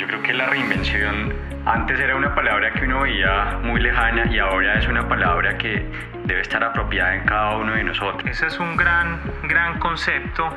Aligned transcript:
Yo 0.00 0.06
creo 0.06 0.22
que 0.22 0.32
la 0.32 0.46
reinvención 0.46 1.34
antes 1.66 2.00
era 2.00 2.16
una 2.16 2.34
palabra 2.34 2.72
que 2.72 2.86
uno 2.86 3.02
veía 3.02 3.58
muy 3.62 3.82
lejana 3.82 4.32
y 4.32 4.38
ahora 4.38 4.78
es 4.78 4.88
una 4.88 5.06
palabra 5.06 5.58
que 5.58 5.84
debe 6.24 6.40
estar 6.40 6.64
apropiada 6.64 7.16
en 7.16 7.26
cada 7.26 7.58
uno 7.58 7.74
de 7.74 7.84
nosotros. 7.84 8.24
Ese 8.24 8.46
es 8.46 8.58
un 8.58 8.78
gran, 8.78 9.20
gran 9.42 9.78
concepto 9.78 10.56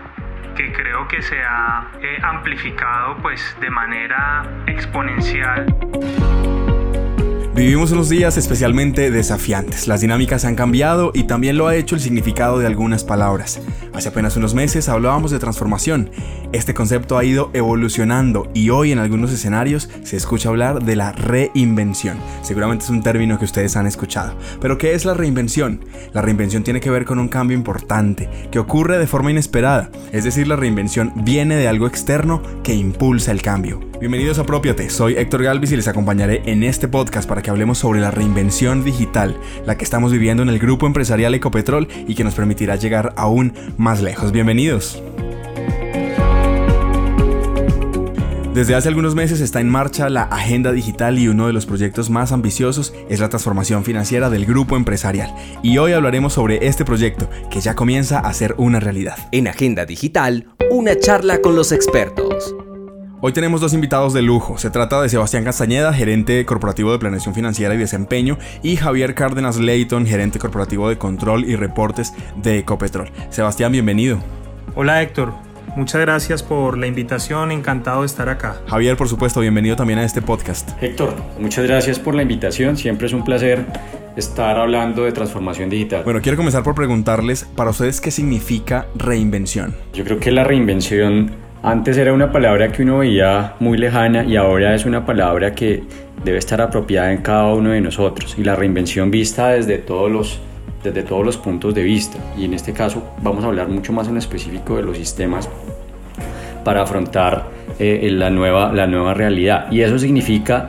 que 0.55 0.71
creo 0.71 1.09
que 1.09 1.21
se 1.21 1.43
ha 1.43 1.89
eh, 2.01 2.19
amplificado 2.23 3.17
pues 3.17 3.57
de 3.59 3.69
manera 3.69 4.43
exponencial. 4.65 5.65
Vivimos 7.55 7.91
unos 7.91 8.09
días 8.09 8.35
especialmente 8.35 9.11
desafiantes. 9.11 9.87
Las 9.87 10.01
dinámicas 10.01 10.43
han 10.43 10.55
cambiado 10.55 11.11
y 11.13 11.25
también 11.25 11.55
lo 11.55 11.67
ha 11.67 11.75
hecho 11.75 11.93
el 11.93 12.01
significado 12.01 12.57
de 12.57 12.65
algunas 12.65 13.03
palabras. 13.03 13.61
Hace 13.93 14.09
apenas 14.09 14.35
unos 14.35 14.55
meses 14.55 14.89
hablábamos 14.89 15.29
de 15.29 15.37
transformación. 15.37 16.09
Este 16.51 16.73
concepto 16.73 17.15
ha 17.15 17.23
ido 17.23 17.51
evolucionando 17.53 18.49
y 18.55 18.71
hoy 18.71 18.91
en 18.91 18.97
algunos 18.97 19.31
escenarios 19.31 19.87
se 20.01 20.17
escucha 20.17 20.49
hablar 20.49 20.83
de 20.83 20.95
la 20.95 21.11
reinvención. 21.11 22.17
Seguramente 22.41 22.85
es 22.85 22.89
un 22.89 23.03
término 23.03 23.37
que 23.37 23.45
ustedes 23.45 23.75
han 23.75 23.85
escuchado. 23.85 24.33
Pero 24.59 24.79
¿qué 24.79 24.95
es 24.95 25.05
la 25.05 25.13
reinvención? 25.13 25.85
La 26.11 26.23
reinvención 26.23 26.63
tiene 26.63 26.79
que 26.79 26.89
ver 26.89 27.05
con 27.05 27.19
un 27.19 27.27
cambio 27.27 27.55
importante 27.55 28.29
que 28.49 28.57
ocurre 28.57 28.97
de 28.97 29.05
forma 29.05 29.29
inesperada. 29.29 29.91
Es 30.11 30.23
decir, 30.23 30.47
la 30.47 30.55
reinvención 30.55 31.13
viene 31.17 31.55
de 31.55 31.67
algo 31.67 31.85
externo 31.85 32.41
que 32.63 32.73
impulsa 32.73 33.31
el 33.31 33.43
cambio. 33.43 33.79
Bienvenidos 33.99 34.37
a 34.39 34.43
Propiate, 34.43 34.89
soy 34.89 35.13
Héctor 35.13 35.43
Galvis 35.43 35.71
y 35.71 35.77
les 35.77 35.87
acompañaré 35.87 36.41
en 36.45 36.63
este 36.63 36.87
podcast 36.87 37.29
para 37.29 37.42
que 37.43 37.51
hablemos 37.51 37.77
sobre 37.77 37.99
la 37.99 38.09
reinvención 38.09 38.83
digital, 38.83 39.37
la 39.67 39.77
que 39.77 39.83
estamos 39.83 40.11
viviendo 40.11 40.41
en 40.41 40.49
el 40.49 40.57
grupo 40.57 40.87
empresarial 40.87 41.35
Ecopetrol 41.35 41.87
y 42.07 42.15
que 42.15 42.23
nos 42.23 42.33
permitirá 42.33 42.75
llegar 42.75 43.13
aún 43.15 43.53
más 43.77 44.01
lejos. 44.01 44.31
Bienvenidos. 44.31 45.03
Desde 48.53 48.75
hace 48.75 48.87
algunos 48.87 49.15
meses 49.15 49.41
está 49.41 49.61
en 49.61 49.69
marcha 49.69 50.09
la 50.09 50.23
Agenda 50.23 50.71
Digital 50.71 51.17
y 51.17 51.27
uno 51.27 51.47
de 51.47 51.53
los 51.53 51.65
proyectos 51.65 52.11
más 52.11 52.31
ambiciosos 52.31 52.93
es 53.09 53.19
la 53.19 53.29
transformación 53.29 53.83
financiera 53.83 54.29
del 54.29 54.45
grupo 54.45 54.77
empresarial. 54.77 55.33
Y 55.63 55.79
hoy 55.79 55.93
hablaremos 55.93 56.33
sobre 56.33 56.67
este 56.67 56.85
proyecto 56.85 57.27
que 57.49 57.61
ya 57.61 57.73
comienza 57.73 58.19
a 58.19 58.31
ser 58.33 58.53
una 58.59 58.79
realidad. 58.79 59.17
En 59.31 59.47
Agenda 59.47 59.85
Digital, 59.85 60.49
una 60.69 60.97
charla 60.99 61.41
con 61.41 61.55
los 61.55 61.71
expertos. 61.71 62.55
Hoy 63.25 63.31
tenemos 63.31 63.61
dos 63.61 63.73
invitados 63.73 64.13
de 64.13 64.21
lujo. 64.21 64.57
Se 64.57 64.69
trata 64.69 65.01
de 65.01 65.07
Sebastián 65.07 65.45
Castañeda, 65.45 65.93
gerente 65.93 66.43
corporativo 66.43 66.91
de 66.91 66.99
planeación 66.99 67.33
financiera 67.33 67.73
y 67.73 67.77
desempeño, 67.77 68.37
y 68.61 68.75
Javier 68.75 69.15
Cárdenas 69.15 69.55
Leighton, 69.55 70.05
gerente 70.05 70.39
corporativo 70.39 70.89
de 70.89 70.97
control 70.97 71.45
y 71.45 71.55
reportes 71.55 72.13
de 72.35 72.57
Ecopetrol. 72.57 73.11
Sebastián, 73.29 73.71
bienvenido. 73.71 74.21
Hola 74.75 75.01
Héctor, 75.01 75.33
Muchas 75.77 76.01
gracias 76.01 76.43
por 76.43 76.77
la 76.77 76.85
invitación, 76.85 77.53
encantado 77.53 78.01
de 78.01 78.07
estar 78.07 78.27
acá. 78.27 78.57
Javier, 78.67 78.97
por 78.97 79.07
supuesto, 79.07 79.39
bienvenido 79.39 79.77
también 79.77 79.99
a 79.99 80.03
este 80.03 80.21
podcast. 80.21 80.71
Héctor, 80.83 81.15
muchas 81.39 81.65
gracias 81.65 81.99
por 81.99 82.15
la 82.15 82.23
invitación, 82.23 82.75
siempre 82.75 83.07
es 83.07 83.13
un 83.13 83.23
placer 83.23 83.65
estar 84.17 84.59
hablando 84.59 85.05
de 85.05 85.13
transformación 85.13 85.69
digital. 85.69 86.03
Bueno, 86.03 86.19
quiero 86.21 86.37
comenzar 86.37 86.61
por 86.61 86.75
preguntarles 86.75 87.45
para 87.55 87.69
ustedes 87.69 88.01
qué 88.01 88.11
significa 88.11 88.85
reinvención. 88.95 89.73
Yo 89.93 90.03
creo 90.03 90.19
que 90.19 90.29
la 90.29 90.43
reinvención 90.43 91.42
antes 91.63 91.97
era 91.97 92.11
una 92.11 92.29
palabra 92.29 92.71
que 92.73 92.83
uno 92.83 92.97
veía 92.97 93.55
muy 93.61 93.77
lejana 93.77 94.25
y 94.25 94.35
ahora 94.35 94.75
es 94.75 94.85
una 94.85 95.05
palabra 95.05 95.55
que 95.55 95.83
debe 96.23 96.37
estar 96.37 96.59
apropiada 96.59 97.13
en 97.13 97.21
cada 97.21 97.53
uno 97.53 97.69
de 97.69 97.79
nosotros 97.79 98.35
y 98.37 98.43
la 98.43 98.53
reinvención 98.53 99.09
vista 99.09 99.49
desde 99.49 99.77
todos 99.77 100.11
los, 100.11 100.41
desde 100.83 101.03
todos 101.03 101.25
los 101.25 101.37
puntos 101.37 101.73
de 101.73 101.83
vista. 101.83 102.17
Y 102.37 102.43
en 102.43 102.53
este 102.53 102.73
caso 102.73 103.13
vamos 103.21 103.45
a 103.45 103.47
hablar 103.47 103.69
mucho 103.69 103.93
más 103.93 104.09
en 104.09 104.17
específico 104.17 104.75
de 104.75 104.83
los 104.83 104.97
sistemas 104.97 105.49
para 106.65 106.81
afrontar 106.81 107.45
eh, 107.79 108.09
la, 108.11 108.29
nueva, 108.29 108.73
la 108.73 108.85
nueva 108.85 109.13
realidad. 109.13 109.71
Y 109.71 109.81
eso 109.81 109.97
significa 109.97 110.67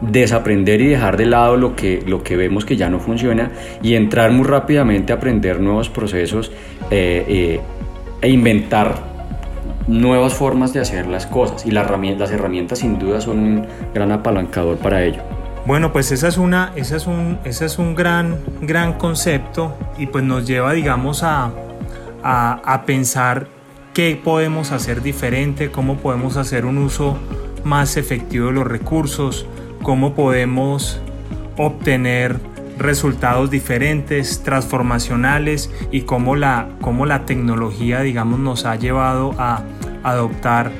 desaprender 0.00 0.80
y 0.80 0.88
dejar 0.88 1.16
de 1.16 1.26
lado 1.26 1.56
lo 1.56 1.76
que, 1.76 2.02
lo 2.04 2.24
que 2.24 2.36
vemos 2.36 2.64
que 2.64 2.76
ya 2.76 2.90
no 2.90 2.98
funciona 2.98 3.52
y 3.80 3.94
entrar 3.94 4.32
muy 4.32 4.44
rápidamente 4.44 5.12
a 5.12 5.16
aprender 5.16 5.60
nuevos 5.60 5.88
procesos 5.88 6.50
eh, 6.90 7.24
eh, 7.28 7.60
e 8.20 8.28
inventar 8.28 9.15
nuevas 9.86 10.34
formas 10.34 10.72
de 10.72 10.80
hacer 10.80 11.06
las 11.06 11.26
cosas 11.26 11.64
y 11.66 11.70
las 11.70 11.88
herramientas, 12.30 12.78
sin 12.78 12.98
duda 12.98 13.20
son 13.20 13.38
un 13.38 13.66
gran 13.94 14.12
apalancador 14.12 14.76
para 14.78 15.02
ello. 15.02 15.20
Bueno, 15.66 15.92
pues 15.92 16.12
esa 16.12 16.28
es, 16.28 16.38
una, 16.38 16.72
esa 16.76 16.96
es, 16.96 17.06
un, 17.06 17.38
ese 17.44 17.64
es 17.64 17.78
un 17.78 17.94
gran, 17.94 18.38
gran 18.60 18.94
concepto 18.94 19.76
y 19.98 20.06
pues 20.06 20.22
nos 20.22 20.46
lleva, 20.46 20.72
digamos, 20.72 21.24
a, 21.24 21.50
a, 22.22 22.60
a 22.64 22.86
pensar 22.86 23.48
qué 23.92 24.20
podemos 24.22 24.70
hacer 24.70 25.02
diferente, 25.02 25.70
cómo 25.72 25.96
podemos 25.96 26.36
hacer 26.36 26.66
un 26.66 26.78
uso 26.78 27.16
más 27.64 27.96
efectivo 27.96 28.46
de 28.46 28.52
los 28.52 28.66
recursos, 28.66 29.46
cómo 29.82 30.14
podemos 30.14 31.00
obtener 31.56 32.36
resultados 32.78 33.50
diferentes, 33.50 34.42
transformacionales 34.42 35.70
y 35.90 36.02
cómo 36.02 36.36
la, 36.36 36.68
cómo 36.80 37.06
la 37.06 37.24
tecnología, 37.26 38.00
digamos, 38.02 38.38
nos 38.38 38.66
ha 38.66 38.76
llevado 38.76 39.34
a 39.38 39.62
adoptar 40.06 40.72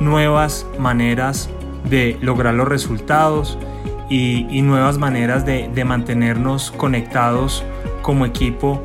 nuevas 0.00 0.66
maneras 0.78 1.50
de 1.88 2.18
lograr 2.20 2.54
los 2.54 2.68
resultados 2.68 3.58
y, 4.08 4.62
nuevas 4.62 4.98
maneras 4.98 5.44
de, 5.46 5.84
mantenernos 5.84 6.70
conectados 6.72 7.64
como 8.02 8.26
equipo 8.26 8.82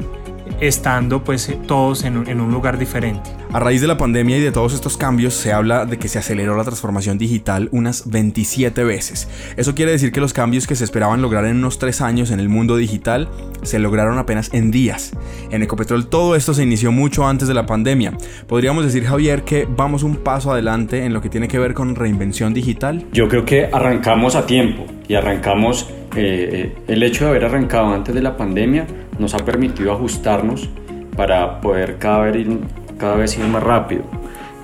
estando 0.60 1.24
pues 1.24 1.52
todos 1.68 2.04
en 2.04 2.18
un 2.18 2.52
lugar 2.52 2.78
diferente. 2.78 3.45
A 3.56 3.60
raíz 3.62 3.80
de 3.80 3.88
la 3.88 3.96
pandemia 3.96 4.38
y 4.38 4.42
de 4.42 4.52
todos 4.52 4.74
estos 4.74 4.98
cambios, 4.98 5.34
se 5.34 5.54
habla 5.54 5.86
de 5.86 5.98
que 5.98 6.10
se 6.10 6.20
aceleró 6.20 6.58
la 6.58 6.66
transformación 6.66 7.18
digital 7.18 7.70
unas 7.72 8.12
27 8.12 8.84
veces. 8.84 9.30
Eso 9.56 9.74
quiere 9.74 9.94
decir 9.94 10.12
que 10.12 10.20
los 10.20 10.34
cambios 10.34 10.68
que 10.68 10.76
se 10.76 10.84
esperaban 10.84 11.22
lograr 11.22 11.46
en 11.46 11.56
unos 11.56 11.80
3 11.80 12.02
años 12.02 12.32
en 12.32 12.42
el 12.42 12.50
mundo 12.50 12.76
digital 12.76 13.30
se 13.62 13.80
lograron 13.80 14.18
apenas 14.18 14.54
en 14.54 14.72
días. 14.72 15.14
En 15.52 15.64
Ecopetrol 15.64 16.10
todo 16.10 16.36
esto 16.36 16.54
se 16.54 16.64
inició 16.64 16.92
mucho 16.92 17.26
antes 17.26 17.48
de 17.48 17.54
la 17.54 17.66
pandemia. 17.66 18.12
Podríamos 18.46 18.84
decir, 18.84 19.06
Javier, 19.06 19.44
que 19.44 19.66
vamos 19.70 20.04
un 20.04 20.18
paso 20.18 20.52
adelante 20.52 21.06
en 21.06 21.14
lo 21.14 21.22
que 21.22 21.30
tiene 21.30 21.48
que 21.48 21.58
ver 21.58 21.74
con 21.74 21.96
reinvención 21.96 22.54
digital. 22.54 23.06
Yo 23.14 23.30
creo 23.30 23.46
que 23.46 23.70
arrancamos 23.72 24.36
a 24.36 24.46
tiempo 24.46 24.84
y 25.08 25.16
arrancamos, 25.16 25.88
eh, 26.18 26.74
eh, 26.76 26.76
el 26.90 27.02
hecho 27.04 27.24
de 27.24 27.30
haber 27.30 27.46
arrancado 27.46 27.94
antes 27.94 28.14
de 28.14 28.22
la 28.22 28.36
pandemia 28.36 28.86
nos 29.18 29.34
ha 29.34 29.38
permitido 29.38 29.94
ajustarnos 29.94 30.68
para 31.16 31.62
poder 31.62 32.00
cada 32.00 32.20
vez 32.26 32.36
ir 32.36 32.60
cada 32.98 33.16
vez 33.16 33.38
ir 33.38 33.46
más 33.46 33.64
rápido. 33.64 34.04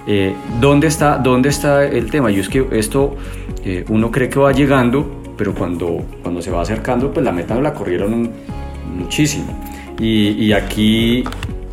Eh, 0.07 0.33
¿dónde, 0.59 0.87
está, 0.87 1.17
¿Dónde 1.17 1.49
está 1.49 1.85
el 1.85 2.09
tema? 2.09 2.31
Y 2.31 2.39
es 2.39 2.49
que 2.49 2.65
esto 2.71 3.15
eh, 3.63 3.85
uno 3.89 4.09
cree 4.09 4.29
que 4.29 4.39
va 4.39 4.51
llegando, 4.51 5.21
pero 5.37 5.53
cuando, 5.53 6.03
cuando 6.21 6.41
se 6.41 6.51
va 6.51 6.61
acercando, 6.61 7.11
pues 7.11 7.23
la 7.23 7.31
meta 7.31 7.53
no 7.53 7.61
la 7.61 7.73
corrieron 7.73 8.31
muchísimo. 8.97 9.57
Y, 9.99 10.29
y 10.31 10.53
aquí 10.53 11.23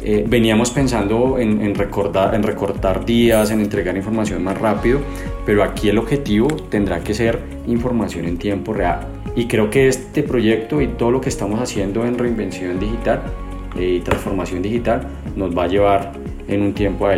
eh, 0.03 0.25
veníamos 0.29 0.71
pensando 0.71 1.39
en, 1.39 1.61
en, 1.63 1.75
recordar, 1.75 2.35
en 2.35 2.43
recortar 2.43 3.05
días, 3.05 3.51
en 3.51 3.61
entregar 3.61 3.97
información 3.97 4.45
más 4.45 4.59
rápido, 4.59 5.01
pero 5.47 5.63
aquí 5.63 5.89
el 5.89 5.99
objetivo 5.99 6.49
tendrá 6.71 7.01
que 7.01 7.15
ser 7.15 7.41
información 7.67 8.27
en 8.27 8.37
tiempo 8.37 8.75
real. 8.75 9.01
Y 9.35 9.47
creo 9.47 9.71
que 9.71 9.89
este 9.89 10.23
proyecto 10.23 10.81
y 10.81 10.89
todo 10.89 11.11
lo 11.11 11.21
que 11.21 11.29
estamos 11.29 11.61
haciendo 11.61 12.05
en 12.05 12.19
reinvención 12.19 12.79
digital 12.79 13.23
y 13.79 14.01
transformación 14.01 14.63
digital 14.63 15.07
nos 15.37 15.57
va 15.57 15.65
a 15.65 15.67
llevar 15.69 16.13
en 16.49 16.63
un 16.63 16.75
tiempo 16.75 17.07
a 17.07 17.15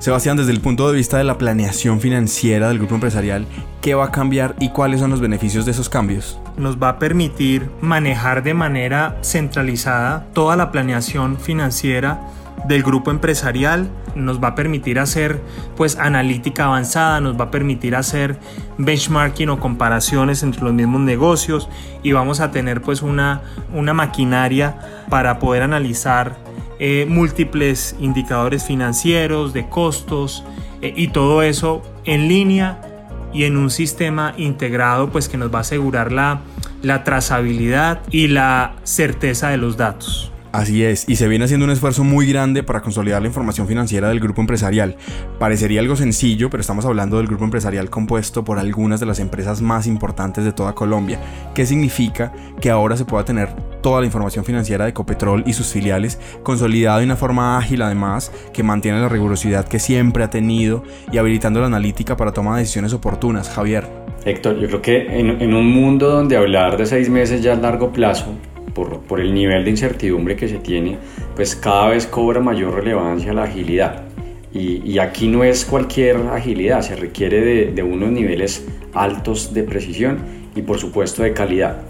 Sebastián, 0.00 0.38
desde 0.38 0.52
el 0.52 0.62
punto 0.62 0.90
de 0.90 0.96
vista 0.96 1.18
de 1.18 1.24
la 1.24 1.36
planeación 1.36 2.00
financiera 2.00 2.68
del 2.68 2.78
grupo 2.78 2.94
empresarial, 2.94 3.46
¿qué 3.82 3.94
va 3.94 4.06
a 4.06 4.10
cambiar 4.10 4.56
y 4.58 4.70
cuáles 4.70 5.00
son 5.00 5.10
los 5.10 5.20
beneficios 5.20 5.66
de 5.66 5.72
esos 5.72 5.90
cambios? 5.90 6.40
Nos 6.56 6.78
va 6.78 6.88
a 6.88 6.98
permitir 6.98 7.68
manejar 7.82 8.42
de 8.42 8.54
manera 8.54 9.18
centralizada 9.20 10.26
toda 10.32 10.56
la 10.56 10.72
planeación 10.72 11.36
financiera 11.36 12.18
del 12.66 12.82
grupo 12.82 13.10
empresarial, 13.10 13.90
nos 14.14 14.42
va 14.42 14.48
a 14.48 14.54
permitir 14.54 14.98
hacer 14.98 15.40
pues 15.76 15.98
analítica 15.98 16.64
avanzada, 16.64 17.20
nos 17.20 17.38
va 17.38 17.44
a 17.44 17.50
permitir 17.50 17.94
hacer 17.94 18.38
benchmarking 18.78 19.50
o 19.50 19.60
comparaciones 19.60 20.42
entre 20.42 20.62
los 20.62 20.72
mismos 20.72 21.02
negocios 21.02 21.68
y 22.02 22.12
vamos 22.12 22.40
a 22.40 22.50
tener 22.50 22.80
pues 22.80 23.02
una, 23.02 23.42
una 23.74 23.92
maquinaria 23.92 24.78
para 25.10 25.38
poder 25.38 25.62
analizar 25.62 26.36
eh, 26.82 27.06
múltiples 27.06 27.94
indicadores 28.00 28.64
financieros, 28.64 29.52
de 29.52 29.68
costos 29.68 30.42
eh, 30.80 30.94
y 30.96 31.08
todo 31.08 31.42
eso 31.42 31.82
en 32.04 32.26
línea 32.26 32.80
y 33.34 33.44
en 33.44 33.58
un 33.58 33.70
sistema 33.70 34.32
integrado 34.38 35.10
pues 35.10 35.28
que 35.28 35.36
nos 35.36 35.52
va 35.52 35.58
a 35.58 35.60
asegurar 35.60 36.10
la, 36.10 36.40
la 36.82 37.04
trazabilidad 37.04 38.00
y 38.10 38.28
la 38.28 38.76
certeza 38.82 39.50
de 39.50 39.58
los 39.58 39.76
datos. 39.76 40.29
Así 40.52 40.82
es, 40.82 41.08
y 41.08 41.14
se 41.14 41.28
viene 41.28 41.44
haciendo 41.44 41.64
un 41.64 41.70
esfuerzo 41.70 42.02
muy 42.02 42.26
grande 42.26 42.64
para 42.64 42.80
consolidar 42.80 43.22
la 43.22 43.28
información 43.28 43.68
financiera 43.68 44.08
del 44.08 44.18
grupo 44.18 44.40
empresarial. 44.40 44.96
Parecería 45.38 45.80
algo 45.80 45.94
sencillo, 45.94 46.50
pero 46.50 46.60
estamos 46.60 46.84
hablando 46.84 47.18
del 47.18 47.28
grupo 47.28 47.44
empresarial 47.44 47.88
compuesto 47.88 48.42
por 48.42 48.58
algunas 48.58 48.98
de 48.98 49.06
las 49.06 49.20
empresas 49.20 49.62
más 49.62 49.86
importantes 49.86 50.44
de 50.44 50.52
toda 50.52 50.74
Colombia. 50.74 51.20
¿Qué 51.54 51.66
significa 51.66 52.32
que 52.60 52.68
ahora 52.68 52.96
se 52.96 53.04
pueda 53.04 53.24
tener 53.24 53.50
toda 53.80 54.00
la 54.00 54.06
información 54.06 54.44
financiera 54.44 54.84
de 54.84 54.90
Ecopetrol 54.90 55.44
y 55.46 55.52
sus 55.52 55.68
filiales 55.68 56.18
consolidada 56.42 56.98
de 56.98 57.04
una 57.04 57.16
forma 57.16 57.56
ágil 57.56 57.82
además, 57.82 58.32
que 58.52 58.64
mantiene 58.64 59.00
la 59.00 59.08
rigurosidad 59.08 59.68
que 59.68 59.78
siempre 59.78 60.24
ha 60.24 60.30
tenido 60.30 60.82
y 61.12 61.18
habilitando 61.18 61.60
la 61.60 61.66
analítica 61.66 62.16
para 62.16 62.32
tomar 62.32 62.58
decisiones 62.58 62.92
oportunas? 62.92 63.48
Javier. 63.50 63.86
Héctor, 64.24 64.58
yo 64.58 64.66
creo 64.66 64.82
que 64.82 65.20
en, 65.20 65.40
en 65.40 65.54
un 65.54 65.70
mundo 65.70 66.10
donde 66.10 66.36
hablar 66.36 66.76
de 66.76 66.86
seis 66.86 67.08
meses 67.08 67.40
ya 67.40 67.52
a 67.52 67.56
largo 67.56 67.92
plazo 67.92 68.34
por, 68.74 69.20
el 69.20 69.34
nivel 69.34 69.64
de 69.64 69.70
incertidumbre 69.70 70.36
que 70.36 70.48
se 70.48 70.58
tiene, 70.58 70.98
pues 71.34 71.56
cada 71.56 71.88
vez 71.88 72.06
cobra 72.06 72.40
mayor 72.40 72.74
relevancia 72.74 73.32
la 73.32 73.44
agilidad. 73.44 74.04
Y, 74.52 74.98
aquí 74.98 75.28
no 75.28 75.44
es 75.44 75.64
cualquier 75.64 76.16
agilidad, 76.16 76.82
se 76.82 76.96
requiere 76.96 77.70
de, 77.72 77.82
unos 77.82 78.10
niveles 78.10 78.66
altos 78.92 79.54
de 79.54 79.62
precisión 79.62 80.18
y 80.56 80.62
por 80.62 80.78
supuesto 80.78 81.22
de 81.22 81.32
calidad. 81.32 81.82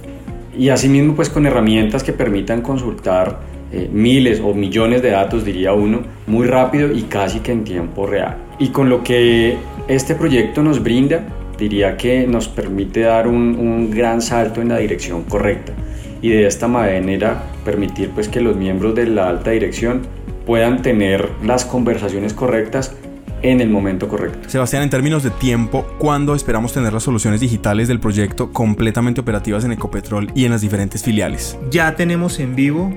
Y 0.57 0.69
asimismo 0.69 1.15
pues 1.15 1.31
con 1.31 1.47
herramientas 1.47 2.03
que 2.03 2.13
permitan 2.13 2.61
consultar 2.61 3.41
eh, 3.73 3.89
miles 3.91 4.41
o 4.41 4.53
millones 4.53 5.01
de 5.01 5.11
datos, 5.11 5.45
diría 5.45 5.73
uno, 5.73 6.03
muy 6.27 6.47
rápido 6.47 6.93
y 6.93 7.03
casi 7.03 7.41
que 7.41 7.53
en 7.53 7.65
tiempo 7.65 8.07
real. 8.07 8.37
Y 8.59 8.69
con 8.69 8.91
lo 8.91 9.03
que 9.03 9.57
este 9.89 10.15
proyecto 10.15 10.63
nos 10.63 10.83
brinda, 10.83 11.25
diría 11.59 11.97
que 11.97 12.27
nos 12.27 12.47
permite 12.49 13.01
dar 13.01 13.27
un 13.27 13.91
gran 13.91 14.21
salto 14.21 14.61
en 14.61 14.69
la 14.69 14.79
dirección 14.79 15.23
correcta 15.25 15.73
y 16.23 16.31
de 16.31 16.47
esta 16.47 16.69
manera 16.69 17.43
permitir 17.65 18.11
pues 18.11 18.29
que 18.29 18.41
los 18.41 18.57
miembros 18.57 18.95
de 18.95 19.07
la 19.07 19.29
alta 19.29 19.51
dirección 19.51 20.03
puedan 20.47 20.81
tener 20.83 21.29
las 21.45 21.65
conversaciones 21.65 22.35
correctas 22.35 22.95
en 23.43 23.61
el 23.61 23.71
momento 23.71 24.09
correcto. 24.09 24.51
Sebastián, 24.51 24.83
en 24.83 24.91
términos 24.91 25.23
de 25.23 25.31
tiempo, 25.31 25.87
¿cuándo 25.99 26.35
esperamos 26.35 26.75
tener 26.75 26.93
las 26.93 27.05
soluciones 27.05 27.41
digitales 27.41 27.89
del 27.89 28.01
proyecto 28.01 28.53
completamente 28.53 29.23
operativas 29.23 29.65
en 29.65 29.73
Ecopetrol 29.73 30.31
y 30.35 30.45
en 30.45 30.51
las 30.51 30.61
diferentes 30.61 31.03
filiales? 31.03 31.59
Ya 31.71 31.97
tenemos 31.97 32.39
en 32.39 32.55
vivo 32.55 32.93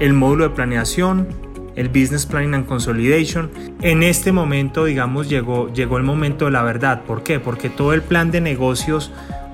el 0.00 0.14
módulo 0.14 0.44
de 0.44 0.50
planeación, 0.54 1.28
el 1.76 1.88
Business 1.88 2.24
Planning 2.26 2.54
and 2.54 2.64
Consolidation. 2.66 3.50
En 3.82 4.02
este 4.02 4.32
momento, 4.32 4.86
digamos, 4.86 5.28
llegó, 5.28 5.70
llegó 5.72 5.98
el 5.98 6.04
momento 6.04 6.46
de 6.46 6.52
la 6.52 6.62
verdad. 6.62 7.02
¿Por 7.02 7.22
qué? 7.22 7.38
Porque 7.38 7.68
todo 7.68 7.92
el 7.92 8.00
plan 8.02 8.30
de 8.30 8.40
negocios 8.40 9.12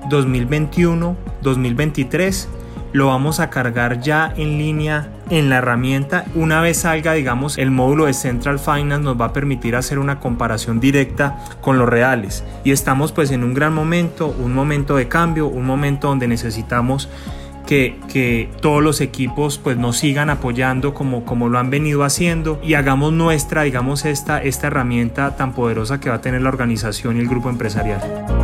2021-2023 0.09 2.47
lo 2.91 3.07
vamos 3.07 3.39
a 3.39 3.49
cargar 3.49 4.01
ya 4.01 4.33
en 4.35 4.57
línea 4.57 5.09
en 5.29 5.49
la 5.49 5.57
herramienta. 5.57 6.25
Una 6.35 6.61
vez 6.61 6.79
salga, 6.79 7.13
digamos, 7.13 7.57
el 7.57 7.71
módulo 7.71 8.05
de 8.05 8.13
Central 8.13 8.59
Finance 8.59 9.03
nos 9.03 9.19
va 9.19 9.25
a 9.25 9.33
permitir 9.33 9.75
hacer 9.75 9.99
una 9.99 10.19
comparación 10.19 10.79
directa 10.79 11.37
con 11.61 11.77
los 11.77 11.87
reales. 11.87 12.43
Y 12.63 12.71
estamos 12.71 13.11
pues 13.11 13.31
en 13.31 13.43
un 13.43 13.53
gran 13.53 13.73
momento, 13.73 14.27
un 14.27 14.53
momento 14.53 14.95
de 14.95 15.07
cambio, 15.07 15.47
un 15.47 15.65
momento 15.65 16.07
donde 16.07 16.27
necesitamos 16.27 17.09
que, 17.67 17.99
que, 18.11 18.49
todos 18.61 18.81
los 18.81 18.99
equipos 18.99 19.59
pues 19.59 19.77
nos 19.77 19.97
sigan 19.97 20.31
apoyando 20.31 20.95
como, 20.95 21.23
como 21.23 21.49
lo 21.49 21.59
han 21.59 21.69
venido 21.69 22.03
haciendo 22.03 22.59
y 22.63 22.73
hagamos 22.73 23.13
nuestra, 23.13 23.61
digamos, 23.61 24.05
esta, 24.05 24.41
esta 24.41 24.67
herramienta 24.67 25.35
tan 25.35 25.53
poderosa 25.53 25.99
que 25.99 26.09
va 26.09 26.15
a 26.15 26.21
tener 26.21 26.41
la 26.41 26.49
organización 26.49 27.17
y 27.17 27.19
el 27.19 27.27
grupo 27.27 27.47
empresarial. 27.49 28.38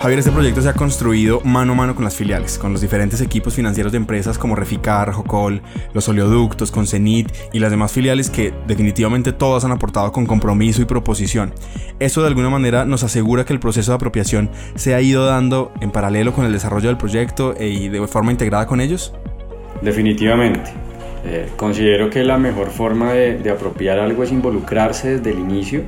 Javier, 0.00 0.20
este 0.20 0.30
proyecto 0.30 0.62
se 0.62 0.68
ha 0.68 0.74
construido 0.74 1.40
mano 1.40 1.72
a 1.72 1.74
mano 1.74 1.94
con 1.96 2.04
las 2.04 2.14
filiales, 2.14 2.56
con 2.56 2.70
los 2.70 2.80
diferentes 2.80 3.20
equipos 3.20 3.54
financieros 3.54 3.90
de 3.90 3.98
empresas 3.98 4.38
como 4.38 4.54
Reficar, 4.54 5.10
Jocol, 5.10 5.60
los 5.92 6.08
oleoductos, 6.08 6.70
con 6.70 6.86
Cenit 6.86 7.32
y 7.52 7.58
las 7.58 7.72
demás 7.72 7.90
filiales 7.90 8.30
que 8.30 8.54
definitivamente 8.68 9.32
todas 9.32 9.64
han 9.64 9.72
aportado 9.72 10.12
con 10.12 10.24
compromiso 10.24 10.80
y 10.80 10.84
proposición. 10.84 11.52
Esto 11.98 12.20
de 12.20 12.28
alguna 12.28 12.48
manera 12.48 12.84
nos 12.84 13.02
asegura 13.02 13.44
que 13.44 13.52
el 13.52 13.58
proceso 13.58 13.90
de 13.90 13.96
apropiación 13.96 14.50
se 14.76 14.94
ha 14.94 15.00
ido 15.00 15.26
dando 15.26 15.72
en 15.80 15.90
paralelo 15.90 16.32
con 16.32 16.46
el 16.46 16.52
desarrollo 16.52 16.86
del 16.86 16.96
proyecto 16.96 17.56
y 17.58 17.88
de 17.88 18.06
forma 18.06 18.30
integrada 18.30 18.66
con 18.66 18.80
ellos. 18.80 19.12
Definitivamente. 19.82 20.70
Eh, 21.24 21.48
considero 21.56 22.08
que 22.08 22.22
la 22.22 22.38
mejor 22.38 22.70
forma 22.70 23.14
de, 23.14 23.38
de 23.38 23.50
apropiar 23.50 23.98
algo 23.98 24.22
es 24.22 24.30
involucrarse 24.30 25.16
desde 25.16 25.32
el 25.32 25.40
inicio 25.40 25.82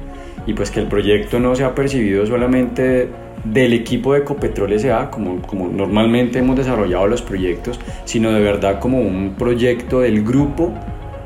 y 0.48 0.54
pues 0.54 0.72
que 0.72 0.80
el 0.80 0.88
proyecto 0.88 1.38
no 1.38 1.54
se 1.54 1.62
ha 1.62 1.76
percibido 1.76 2.26
solamente 2.26 3.08
del 3.44 3.72
equipo 3.72 4.12
de 4.12 4.20
Ecopetrol 4.20 4.72
S.A., 4.72 5.10
como, 5.10 5.40
como 5.42 5.68
normalmente 5.68 6.38
hemos 6.38 6.56
desarrollado 6.56 7.06
los 7.06 7.22
proyectos, 7.22 7.80
sino 8.04 8.32
de 8.32 8.40
verdad 8.40 8.78
como 8.80 9.00
un 9.00 9.34
proyecto 9.38 10.00
del 10.00 10.24
grupo 10.24 10.72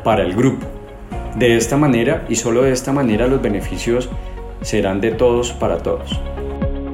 para 0.02 0.22
el 0.22 0.34
grupo. 0.34 0.66
De 1.36 1.56
esta 1.56 1.76
manera 1.76 2.24
y 2.28 2.36
solo 2.36 2.62
de 2.62 2.72
esta 2.72 2.92
manera 2.92 3.26
los 3.26 3.42
beneficios 3.42 4.08
serán 4.62 5.00
de 5.00 5.10
todos 5.10 5.52
para 5.52 5.78
todos. 5.78 6.20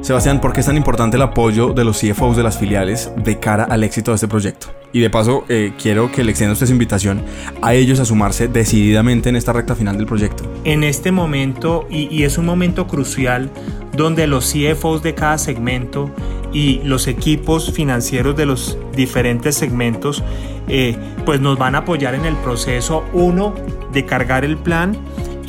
Sebastián, 0.02 0.40
¿por 0.40 0.52
qué 0.52 0.60
es 0.60 0.66
tan 0.66 0.78
importante 0.78 1.16
el 1.16 1.22
apoyo 1.22 1.74
de 1.74 1.84
los 1.84 2.00
CFOs 2.00 2.36
de 2.36 2.42
las 2.42 2.58
filiales 2.58 3.12
de 3.16 3.38
cara 3.38 3.64
al 3.64 3.84
éxito 3.84 4.10
de 4.10 4.14
este 4.14 4.28
proyecto? 4.28 4.68
Y 4.92 5.00
de 5.00 5.10
paso, 5.10 5.44
eh, 5.48 5.72
quiero 5.80 6.10
que 6.10 6.24
le 6.24 6.30
extienda 6.30 6.54
usted 6.54 6.64
esa 6.64 6.72
invitación 6.72 7.22
a 7.60 7.74
ellos 7.74 8.00
a 8.00 8.04
sumarse 8.04 8.48
decididamente 8.48 9.28
en 9.28 9.36
esta 9.36 9.52
recta 9.52 9.74
final 9.74 9.98
del 9.98 10.06
proyecto. 10.06 10.44
En 10.64 10.84
este 10.84 11.12
momento, 11.12 11.86
y, 11.90 12.08
y 12.10 12.24
es 12.24 12.38
un 12.38 12.46
momento 12.46 12.86
crucial, 12.86 13.50
donde 13.92 14.26
los 14.26 14.52
CFOs 14.52 15.02
de 15.02 15.14
cada 15.14 15.36
segmento 15.36 16.10
y 16.52 16.80
los 16.82 17.06
equipos 17.06 17.70
financieros 17.70 18.34
de 18.36 18.46
los 18.46 18.78
diferentes 18.96 19.54
segmentos 19.54 20.24
eh, 20.68 20.96
pues 21.24 21.40
nos 21.40 21.58
van 21.58 21.74
a 21.74 21.78
apoyar 21.78 22.14
en 22.14 22.24
el 22.24 22.36
proceso, 22.36 23.04
uno, 23.12 23.54
de 23.92 24.06
cargar 24.06 24.44
el 24.44 24.56
plan 24.56 24.96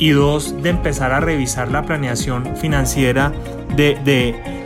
y 0.02 0.10
dos, 0.10 0.60
de 0.64 0.70
empezar 0.70 1.12
a 1.12 1.20
revisar 1.20 1.70
la 1.70 1.84
planeación 1.84 2.56
financiera 2.56 3.32
de, 3.76 3.94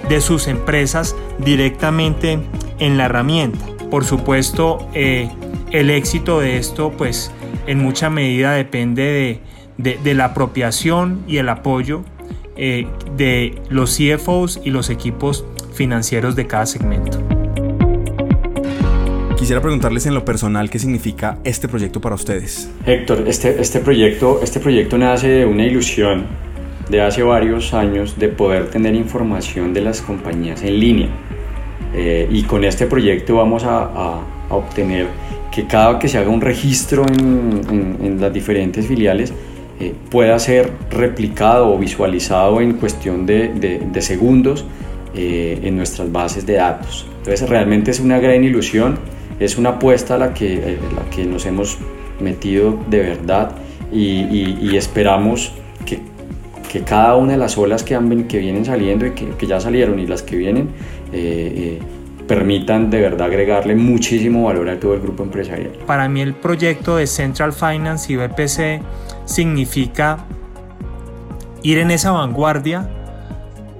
de, 0.09 0.21
sus 0.23 0.49
empresas 0.49 1.15
directamente 1.38 2.38
en 2.79 2.97
la 2.97 3.05
herramienta. 3.05 3.59
Por 3.91 4.06
supuesto, 4.06 4.88
eh, 4.94 5.31
el 5.73 5.91
éxito 5.91 6.41
de 6.41 6.56
esto 6.56 6.91
pues 6.97 7.31
en 7.67 7.81
mucha 7.81 8.09
medida 8.09 8.53
depende 8.53 9.43
de, 9.77 9.99
de 9.99 10.15
la 10.15 10.25
apropiación 10.25 11.23
y 11.29 11.37
el 11.37 11.50
apoyo 11.50 12.03
eh, 12.56 12.87
de 13.19 13.61
los 13.69 13.94
CFOs 13.99 14.62
y 14.65 14.71
los 14.71 14.88
equipos 14.88 15.44
financieros 15.75 16.35
de 16.35 16.47
cada 16.47 16.65
segmento. 16.65 17.36
Quisiera 19.46 19.62
preguntarles 19.62 20.04
en 20.06 20.14
lo 20.14 20.25
personal 20.25 20.69
qué 20.69 20.81
significa 20.81 21.38
este 21.44 21.69
proyecto 21.69 22.00
para 22.00 22.16
ustedes. 22.16 22.69
Héctor, 22.84 23.22
este, 23.28 23.60
este, 23.60 23.78
proyecto, 23.78 24.40
este 24.43 24.58
proyecto 24.58 24.98
nace 24.98 25.28
de 25.28 25.46
una 25.46 25.64
ilusión 25.64 26.26
de 26.90 27.00
hace 27.00 27.22
varios 27.22 27.72
años 27.72 28.19
de 28.19 28.26
poder 28.28 28.70
tener 28.70 28.96
información 28.96 29.72
de 29.72 29.82
las 29.82 30.02
compañías 30.02 30.64
en 30.64 30.81
línea. 30.81 31.08
Eh, 31.94 32.26
y 32.28 32.43
con 32.43 32.64
este 32.64 32.87
proyecto 32.88 33.37
vamos 33.37 33.62
a, 33.62 33.84
a, 33.84 34.20
a, 34.50 34.54
obtener 34.56 35.06
que 35.54 35.64
cada 35.69 35.96
que 36.00 36.08
se 36.08 36.19
haga 36.19 36.28
un 36.28 36.40
registro 36.40 37.06
en, 37.06 37.60
en, 37.70 37.99
en 38.04 38.20
las 38.20 38.32
diferentes 38.32 38.84
filiales, 38.84 39.32
eh, 39.78 39.94
pueda 40.10 40.37
ser 40.40 40.72
replicado 40.90 41.72
o 41.72 41.78
visualizado 41.78 42.60
en 42.60 42.72
cuestión 42.72 43.26
de, 43.26 43.50
de, 43.50 43.78
de 43.78 44.02
segundos 44.02 44.64
eh, 45.14 45.61
en 45.62 45.76
nuestras 45.76 46.11
bases 46.11 46.44
de 46.44 46.54
datos. 46.54 47.06
Entonces 47.18 47.49
realmente 47.49 47.92
es 47.92 48.00
una 48.00 48.18
gran 48.18 48.42
ilusión, 48.42 48.99
es 49.40 49.59
una 49.59 49.71
apuesta 49.71 50.14
a 50.14 50.19
la 50.19 50.35
que, 50.35 50.55
eh, 50.55 50.78
la 50.95 51.09
que 51.11 51.25
nos 51.25 51.47
hemos 51.47 51.78
metido 52.21 52.78
de 52.88 53.00
verdad 53.00 53.52
y, 53.93 54.76
esperamos 54.76 55.52
que, 55.85 56.00
que, 56.71 56.83
cada 56.83 57.16
una 57.16 57.33
de 57.33 57.38
las 57.38 57.57
olas 57.57 57.83
que, 57.83 57.95
han, 57.95 58.25
que 58.25 58.38
vienen 58.38 58.64
saliendo 58.64 59.07
y 59.07 59.12
que, 59.12 59.28
que, 59.31 59.47
ya 59.47 59.61
salieron 59.61 59.99
y 59.99 60.07
las 60.07 60.23
que 60.23 60.37
vienen 60.37 60.71
eh, 61.12 61.78
permitan 62.26 62.90
de 62.90 63.00
verdad 63.00 63.28
agregarle 63.28 63.76
muchísimo 63.76 64.45
valor 64.45 64.69
a 64.69 64.81
todo 64.81 64.95
el 64.95 65.00
grupo 65.00 65.23
empresarial. 65.23 65.73
Para 65.87 66.09
mí 66.09 66.21
el 66.21 66.35
proyecto 66.35 66.97
de 66.97 67.07
Central 67.07 67.52
Finance 67.52 68.12
y 68.12 68.16
BPC 68.16 68.83
significa 69.25 70.25
ir 71.62 71.78
en 71.78 71.90
esa 71.90 72.11
vanguardia 72.11 72.88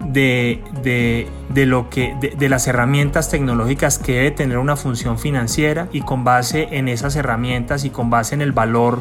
de, 0.05 0.63
de, 0.83 1.29
de 1.49 1.67
lo 1.67 1.91
que, 1.91 2.17
de, 2.21 2.31
de, 2.31 2.49
las 2.49 2.67
herramientas 2.67 3.31
tecnológicas 3.31 3.99
que 3.99 4.15
debe 4.15 4.31
tener 4.31 4.59
una 4.59 4.77
función 4.77 5.19
financiera 5.19 5.89
y 5.93 6.01
con 6.01 6.25
base 6.25 6.69
en 6.73 6.89
esas 6.89 7.17
herramientas 7.17 7.85
y 7.85 7.91
con 7.91 8.11
base 8.11 8.35
en 8.35 8.43
el 8.43 8.53
valor 8.53 9.01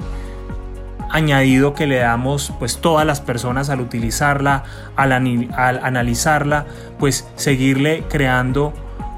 añadido 1.12 1.74
que 1.74 1.88
le 1.88 1.98
damos 1.98 2.54
pues 2.60 2.78
todas 2.78 3.06
las 3.06 3.22
personas 3.22 3.70
al 3.70 3.80
utilizarla, 3.80 4.64
al, 4.96 5.12
al 5.12 5.80
analizarla, 5.84 6.66
pues 7.00 7.28
seguirle 7.36 8.04
creando 8.10 8.74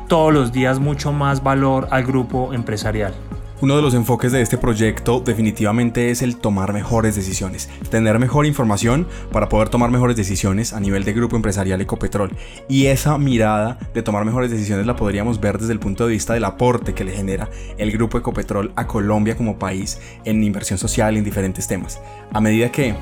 todos 0.08 0.34
los 0.34 0.52
días 0.52 0.80
mucho 0.80 1.12
más 1.12 1.44
valor 1.44 1.88
al 1.92 2.04
grupo 2.04 2.54
empresarial. 2.54 3.14
Uno 3.60 3.76
de 3.76 3.82
los 3.82 3.96
enfoques 3.96 4.32
de 4.32 4.42
este 4.44 4.60
proyecto 4.60 5.20
definitivamente 5.20 6.12
es 6.12 6.22
el 6.22 6.38
tomar 6.38 6.74
mejores 6.74 7.16
decisiones, 7.16 7.68
tener 7.90 8.20
mejor 8.20 8.46
información 8.46 9.08
para 9.32 9.50
poder 9.50 9.70
tomar 9.70 9.90
mejores 9.90 10.16
decisiones 10.16 10.74
a 10.74 10.80
nivel 10.80 11.04
de 11.04 11.14
grupo 11.14 11.36
empresarial 11.36 11.82
Ecopetrol. 11.82 12.30
Y 12.70 12.86
esa 12.86 13.18
mirada 13.18 13.80
de 13.96 14.04
tomar 14.04 14.26
mejores 14.26 14.52
decisiones 14.52 14.86
la 14.86 14.96
podríamos 14.96 15.40
ver 15.40 15.58
desde 15.58 15.74
el 15.74 15.80
punto 15.80 16.06
de 16.06 16.14
vista 16.14 16.36
del 16.36 16.46
aporte 16.46 16.94
que 16.94 17.04
le 17.04 17.14
genera 17.14 17.50
el 17.80 17.92
grupo 17.92 18.20
Ecopetrol 18.20 18.74
a 18.76 18.86
Colombia 18.86 19.36
como 19.36 19.58
país 19.58 20.00
en 20.24 20.44
inversión 20.44 20.78
social 20.78 21.18
en 21.18 21.24
diferentes 21.24 21.68
temas. 21.68 22.00
A 22.34 22.40
medida 22.40 22.72
que 22.72 22.94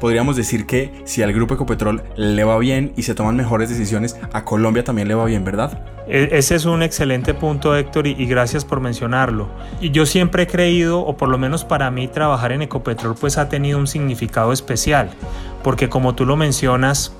podríamos 0.00 0.36
decir 0.36 0.66
que 0.66 0.92
si 1.04 1.22
al 1.22 1.32
grupo 1.32 1.54
Ecopetrol 1.54 2.02
le 2.16 2.44
va 2.44 2.58
bien 2.58 2.92
y 2.96 3.02
se 3.02 3.14
toman 3.14 3.36
mejores 3.36 3.68
decisiones, 3.68 4.16
a 4.32 4.44
Colombia 4.44 4.84
también 4.84 5.08
le 5.08 5.14
va 5.14 5.24
bien, 5.24 5.44
¿verdad? 5.44 5.82
E, 6.08 6.30
ese 6.32 6.54
es 6.54 6.64
un 6.64 6.82
excelente 6.82 7.34
punto, 7.34 7.76
Héctor, 7.76 8.06
y, 8.06 8.26
gracias 8.26 8.64
por 8.64 8.80
mencionarlo. 8.80 9.48
Y 9.80 9.90
yo 9.90 10.06
siempre 10.06 10.44
he 10.44 10.46
creído, 10.46 11.00
o 11.00 11.16
por 11.16 11.28
lo 11.28 11.38
menos 11.38 11.64
para 11.64 11.90
mí, 11.90 12.08
trabajar 12.08 12.52
en 12.52 12.62
Ecopetrol 12.62 13.14
pues 13.14 13.38
ha 13.38 13.48
tenido 13.48 13.78
un 13.78 13.86
significado 13.86 14.52
especial, 14.52 15.10
porque 15.62 15.88
como 15.88 16.14
tú 16.14 16.24
lo 16.24 16.36
mencionas, 16.36 17.12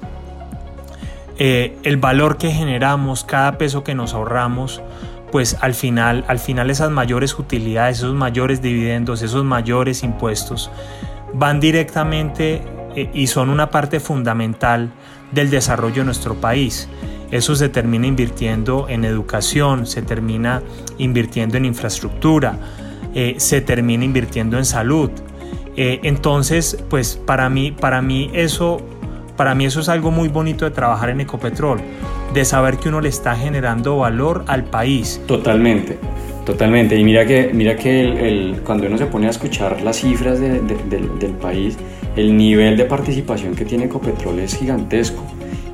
eh, 1.38 1.76
el 1.84 1.98
valor 1.98 2.36
que 2.36 2.50
generamos, 2.50 3.24
cada 3.24 3.58
peso 3.58 3.84
que 3.84 3.94
nos 3.94 4.14
ahorramos, 4.14 4.82
pues 5.30 5.56
al 5.60 5.74
final, 5.74 6.24
al 6.26 6.38
final 6.38 6.70
esas 6.70 6.90
mayores 6.90 7.38
utilidades, 7.38 7.98
esos 7.98 8.14
mayores 8.14 8.62
dividendos, 8.62 9.22
esos 9.22 9.44
mayores 9.44 10.02
impuestos, 10.02 10.70
van 11.34 11.60
directamente 11.60 12.62
eh, 12.94 13.10
y 13.12 13.26
son 13.26 13.50
una 13.50 13.70
parte 13.70 14.00
fundamental 14.00 14.90
del 15.32 15.50
desarrollo 15.50 15.96
de 15.96 16.04
nuestro 16.04 16.34
país. 16.34 16.88
Eso 17.30 17.54
se 17.54 17.68
termina 17.68 18.06
invirtiendo 18.06 18.86
en 18.88 19.04
educación, 19.04 19.86
se 19.86 20.02
termina 20.02 20.62
invirtiendo 20.96 21.58
en 21.58 21.66
infraestructura, 21.66 22.58
eh, 23.14 23.34
se 23.36 23.60
termina 23.60 24.04
invirtiendo 24.04 24.56
en 24.56 24.64
salud. 24.64 25.10
Eh, 25.76 26.00
entonces, 26.02 26.82
pues 26.88 27.16
para 27.16 27.50
mí, 27.50 27.70
para 27.70 28.00
mí 28.00 28.30
eso, 28.32 28.80
para 29.36 29.54
mí 29.54 29.66
eso 29.66 29.80
es 29.80 29.88
algo 29.88 30.10
muy 30.10 30.28
bonito 30.28 30.64
de 30.64 30.70
trabajar 30.70 31.10
en 31.10 31.20
Ecopetrol, 31.20 31.80
de 32.32 32.44
saber 32.44 32.78
que 32.78 32.88
uno 32.88 33.00
le 33.00 33.10
está 33.10 33.36
generando 33.36 33.98
valor 33.98 34.44
al 34.48 34.64
país. 34.64 35.20
Totalmente. 35.26 35.98
Totalmente, 36.48 36.96
y 36.96 37.04
mira 37.04 37.26
que, 37.26 37.50
mira 37.52 37.76
que 37.76 38.00
el, 38.00 38.62
cuando 38.64 38.86
uno 38.86 38.96
se 38.96 39.04
pone 39.04 39.26
a 39.26 39.30
escuchar 39.30 39.82
las 39.82 39.98
cifras 39.98 40.40
del, 40.40 40.66
del, 40.88 41.32
país, 41.32 41.76
el 42.16 42.34
nivel 42.38 42.78
de 42.78 42.86
participación 42.86 43.54
que 43.54 43.66
tiene 43.66 43.84
Ecopetrol 43.84 44.38
es 44.38 44.56
gigantesco. 44.56 45.22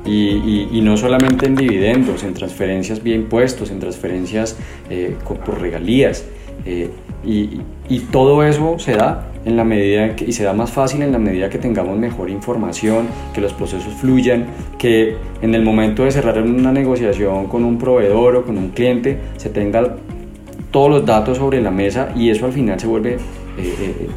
Y, 0.05 0.67
y, 0.73 0.81
no 0.81 0.97
solamente 0.97 1.45
en 1.45 1.55
dividendos, 1.55 2.25
en 2.25 2.33
transferencias 2.33 3.01
vía 3.01 3.15
impuestos, 3.15 3.71
en 3.71 3.79
transferencias 3.79 4.57
eh, 4.89 5.15
por 5.45 5.61
regalías. 5.61 6.25
Eh, 6.65 6.89
y, 7.23 7.61
y, 7.87 7.99
todo 8.11 8.43
eso 8.43 8.77
se 8.77 8.95
da 8.95 9.27
en 9.45 9.55
la 9.55 9.63
medida 9.63 10.13
que, 10.17 10.25
y 10.25 10.33
se 10.33 10.43
da 10.43 10.51
más 10.51 10.71
fácil 10.71 11.03
en 11.03 11.13
la 11.13 11.19
medida 11.19 11.49
que 11.49 11.57
tengamos 11.57 11.97
mejor 11.97 12.29
información, 12.29 13.07
que 13.33 13.39
los 13.39 13.53
procesos 13.53 13.93
fluyan, 13.93 14.47
que 14.77 15.15
en 15.41 15.55
el 15.55 15.63
momento 15.63 16.03
de 16.03 16.11
cerrar 16.11 16.41
una 16.41 16.73
negociación 16.73 17.47
con 17.47 17.63
un 17.63 17.77
proveedor 17.77 18.35
o 18.35 18.43
con 18.43 18.57
un 18.57 18.71
cliente 18.71 19.19
se 19.37 19.49
tenga 19.49 19.95
todos 20.75 20.89
los 20.89 21.05
datos 21.05 21.37
sobre 21.37 21.61
la 21.61 21.71
mesa 21.71 22.09
y 22.17 22.29
eso 22.29 22.47
al 22.47 22.51
final 22.51 22.77
se 22.77 22.85
vuelve 22.85 23.13
eh, 23.13 23.17
eh, 23.57 24.09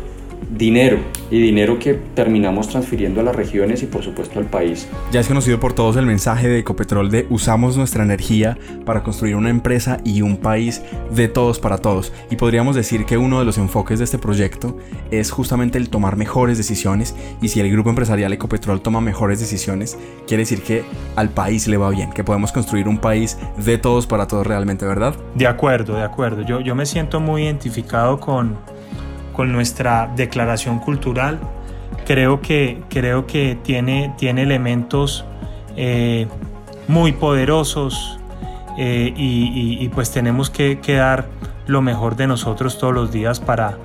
dinero 0.51 0.99
y 1.31 1.41
dinero 1.41 1.79
que 1.79 1.95
terminamos 1.95 2.69
transfiriendo 2.69 3.21
a 3.21 3.25
las 3.25 3.37
regiones 3.37 3.83
y 3.83 3.87
por 3.87 4.03
supuesto 4.03 4.39
al 4.39 4.47
país. 4.47 4.89
Ya 5.13 5.21
es 5.21 5.29
conocido 5.29 5.61
por 5.61 5.73
todos 5.73 5.97
el 5.97 6.07
mensaje 6.07 6.49
de 6.49 6.59
Ecopetrol 6.59 7.11
de 7.11 7.27
usamos 7.31 7.77
nuestra 7.77 8.03
energía 8.03 8.57
para 8.85 9.03
construir 9.03 9.37
una 9.37 9.51
empresa 9.51 9.99
y 10.05 10.23
un 10.23 10.39
país 10.39 10.83
de 11.15 11.29
todos 11.29 11.59
para 11.59 11.79
todos 11.79 12.13
y 12.31 12.37
podríamos 12.37 12.77
decir 12.77 13.05
que 13.05 13.19
uno 13.19 13.39
de 13.39 13.45
los 13.45 13.59
enfoques 13.59 13.99
de 13.99 14.05
este 14.05 14.19
proyecto 14.19 14.77
es 15.11 15.31
justamente 15.31 15.79
el 15.79 15.91
tomar 15.91 16.17
mejores 16.17 16.57
decisiones 16.57 17.15
y 17.43 17.49
si 17.49 17.61
el 17.61 17.71
grupo 17.71 17.91
empresarial 17.91 18.33
Ecopetrol 18.33 18.81
toma 18.81 19.01
mejores 19.01 19.41
decisiones 19.41 19.99
quiere 20.27 20.43
decir 20.43 20.63
que 20.63 20.85
al 21.17 21.31
país 21.31 21.69
le 21.69 21.77
va 21.77 21.91
bien, 21.91 22.11
que 22.11 22.25
podemos 22.25 22.53
construir 22.53 22.89
un 22.89 22.99
país 22.99 23.39
de 23.57 23.79
todos 23.79 24.07
para 24.07 24.27
todos 24.27 24.47
realmente, 24.47 24.87
¿verdad? 24.87 25.15
De 25.35 25.47
acuerdo, 25.47 25.97
de 25.97 26.03
acuerdo. 26.03 26.43
Yo, 26.43 26.61
yo 26.61 26.75
me 26.75 26.87
siento 26.87 27.21
muy 27.21 27.43
identificado 27.43 28.19
con 28.21 28.57
con 29.39 29.53
nuestra 29.53 30.11
declaración 30.17 30.81
cultural. 30.81 31.39
Creo 32.05 32.41
que, 32.41 32.83
creo 32.89 33.29
que 33.29 33.57
tiene, 33.63 34.13
tiene 34.19 34.43
elementos 34.43 35.25
eh, 35.77 36.27
muy 36.89 37.13
poderosos 37.13 38.19
eh, 38.77 39.15
y, 39.17 39.89
pues 39.91 40.11
tenemos 40.11 40.51
que, 40.51 40.81
que, 40.81 40.95
dar 40.95 41.27
lo 41.69 41.83
mejor 41.83 42.17
de 42.17 42.27
nosotros 42.27 42.79
todos 42.79 42.93
los 42.93 43.13
días 43.13 43.39
para, 43.39 43.79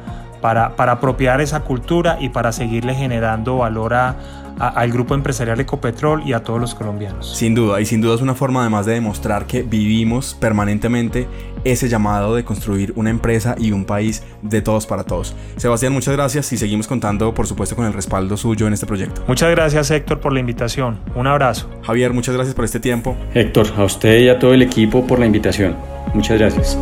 para, 0.43 0.75
para 0.75 0.91
apropiar 0.91 1.39
esa 1.39 1.61
cultura 1.61 2.17
y 2.19 2.27
para 2.27 2.51
seguirle 2.51 2.93
generando 2.93 3.59
valor 3.59 3.93
a, 3.93 4.17
al 4.59 4.91
grupo 4.91 5.15
empresarial 5.15 5.57
Ecopetrol 5.61 6.21
y 6.27 6.33
a 6.33 6.43
todos 6.43 6.59
los 6.59 6.75
colombianos. 6.75 7.33
Sin 7.33 7.55
duda, 7.55 7.79
y 7.79 7.85
sin 7.85 8.01
duda 8.01 8.15
es 8.15 8.21
una 8.21 8.35
forma 8.35 8.59
además 8.59 8.85
de 8.85 8.91
demostrar 8.91 9.47
que 9.47 9.61
vivimos 9.63 10.33
permanentemente 10.33 11.29
ese 11.63 11.87
llamado 11.87 12.35
de 12.35 12.43
construir 12.43 12.91
una 12.97 13.09
empresa 13.09 13.55
y 13.57 13.71
un 13.71 13.85
país 13.85 14.21
de 14.41 14.61
todos 14.61 14.85
para 14.85 15.05
todos. 15.05 15.33
Sebastián, 15.55 15.93
muchas 15.93 16.13
gracias 16.13 16.51
y 16.51 16.57
seguimos 16.57 16.87
contando, 16.87 17.33
por 17.33 17.47
supuesto, 17.47 17.77
con 17.77 17.85
el 17.85 17.93
respaldo 17.93 18.35
suyo 18.35 18.67
en 18.67 18.73
este 18.73 18.85
proyecto. 18.85 19.23
Muchas 19.29 19.49
gracias, 19.49 19.91
Héctor, 19.91 20.19
por 20.19 20.33
la 20.33 20.41
invitación. 20.41 20.99
Un 21.15 21.27
abrazo. 21.27 21.69
Javier, 21.83 22.11
muchas 22.11 22.35
gracias 22.35 22.53
por 22.53 22.65
este 22.65 22.81
tiempo. 22.81 23.15
Héctor, 23.33 23.67
a 23.77 23.85
usted 23.85 24.19
y 24.19 24.27
a 24.27 24.39
todo 24.39 24.53
el 24.53 24.61
equipo 24.61 25.07
por 25.07 25.19
la 25.19 25.25
invitación. 25.25 25.73
Muchas 26.13 26.37
gracias. 26.37 26.77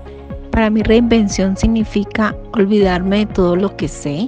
Para 0.53 0.71
mí 0.71 0.83
reinvención 0.83 1.55
significa 1.55 2.35
olvidarme 2.55 3.19
de 3.19 3.27
todo 3.27 3.57
lo 3.57 3.77
que 3.77 3.89
sé 3.89 4.27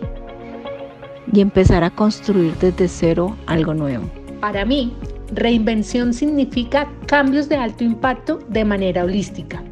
y 1.32 1.40
empezar 1.40 1.84
a 1.84 1.90
construir 1.90 2.54
desde 2.58 2.88
cero 2.88 3.36
algo 3.46 3.74
nuevo. 3.74 4.08
Para 4.40 4.64
mí, 4.64 4.94
reinvención 5.32 6.14
significa 6.14 6.88
cambios 7.06 7.48
de 7.48 7.56
alto 7.56 7.84
impacto 7.84 8.38
de 8.48 8.64
manera 8.64 9.04
holística. 9.04 9.62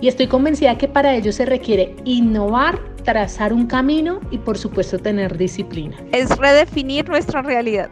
Y 0.00 0.08
estoy 0.08 0.28
convencida 0.28 0.78
que 0.78 0.88
para 0.88 1.14
ello 1.14 1.32
se 1.32 1.44
requiere 1.44 1.96
innovar, 2.04 2.78
trazar 3.04 3.52
un 3.52 3.66
camino 3.66 4.20
y 4.30 4.38
por 4.38 4.56
supuesto 4.56 4.98
tener 4.98 5.36
disciplina. 5.36 5.96
Es 6.12 6.36
redefinir 6.36 7.08
nuestra 7.08 7.42
realidad. 7.42 7.90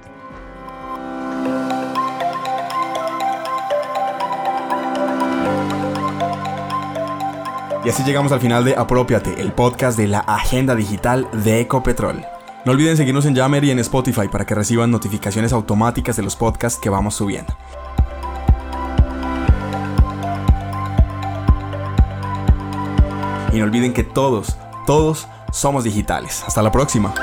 Y 7.84 7.88
así 7.88 8.02
llegamos 8.02 8.32
al 8.32 8.40
final 8.40 8.64
de 8.64 8.74
Apropiate, 8.74 9.40
el 9.40 9.52
podcast 9.52 9.96
de 9.96 10.08
la 10.08 10.18
agenda 10.18 10.74
digital 10.74 11.28
de 11.44 11.60
Ecopetrol. 11.60 12.35
No 12.66 12.72
olviden 12.72 12.96
seguirnos 12.96 13.24
en 13.26 13.36
Yammer 13.36 13.62
y 13.62 13.70
en 13.70 13.78
Spotify 13.78 14.26
para 14.26 14.44
que 14.44 14.52
reciban 14.52 14.90
notificaciones 14.90 15.52
automáticas 15.52 16.16
de 16.16 16.24
los 16.24 16.34
podcasts 16.34 16.80
que 16.80 16.90
vamos 16.90 17.14
subiendo. 17.14 17.56
Y 23.52 23.58
no 23.58 23.64
olviden 23.66 23.92
que 23.92 24.02
todos, 24.02 24.56
todos 24.84 25.28
somos 25.52 25.84
digitales. 25.84 26.42
Hasta 26.44 26.60
la 26.60 26.72
próxima. 26.72 27.14